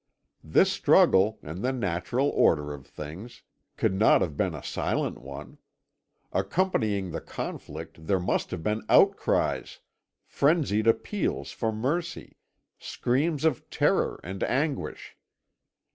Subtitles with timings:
[0.43, 3.43] "This struggle, in the natural order of things,
[3.77, 5.59] could not have been a silent one;
[6.33, 9.77] accompanying the conflict there must have been outcries,
[10.25, 12.37] frenzied appeals for mercy,
[12.79, 15.15] screams of terror and anguish.